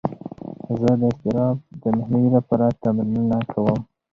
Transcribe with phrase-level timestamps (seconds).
[0.81, 3.79] زه د اضطراب د مخنیوي لپاره تمرینونه کوم.